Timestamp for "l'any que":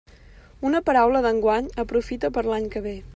2.53-2.87